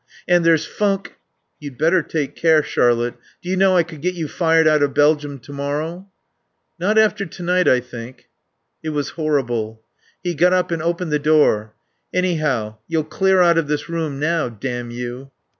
"And 0.27 0.43
there's 0.43 0.65
funk" 0.65 1.13
"You'd 1.59 1.77
better 1.77 2.01
take 2.01 2.35
care, 2.35 2.63
Charlotte. 2.63 3.13
Do 3.43 3.49
you 3.51 3.55
know 3.55 3.77
I 3.77 3.83
could 3.83 4.01
get 4.01 4.15
you 4.15 4.27
fired 4.27 4.67
out 4.67 4.81
of 4.81 4.95
Belgium 4.95 5.37
to 5.37 5.53
morrow?" 5.53 6.07
"Not 6.79 6.97
after 6.97 7.23
to 7.23 7.43
night, 7.43 7.67
I 7.67 7.81
think." 7.81 8.27
(It 8.81 8.89
was 8.89 9.09
horrible.) 9.09 9.79
He 10.23 10.33
got 10.33 10.53
up 10.53 10.71
and 10.71 10.81
opened 10.81 11.11
the 11.11 11.19
door. 11.19 11.75
"Anyhow, 12.11 12.77
you'll 12.87 13.03
clear 13.03 13.41
out 13.41 13.59
of 13.59 13.67
this 13.67 13.89
room 13.89 14.19
now, 14.19 14.49
damn 14.49 14.89
you." 14.89 15.29